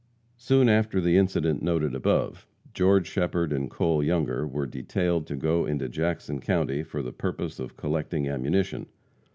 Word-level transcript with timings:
Soon 0.37 0.67
after 0.67 0.99
the 0.99 1.15
incident 1.15 1.61
noted 1.61 1.93
above, 1.93 2.47
George 2.73 3.05
Shepherd 3.05 3.53
and 3.53 3.69
Cole 3.69 4.01
Younger 4.03 4.47
were 4.47 4.65
detailed 4.65 5.27
to 5.27 5.35
go 5.35 5.65
into 5.67 5.87
Jackson 5.87 6.39
county 6.41 6.81
for 6.81 7.03
the 7.03 7.13
purpose 7.13 7.59
of 7.59 7.77
collecting 7.77 8.27
ammunition. 8.27 8.87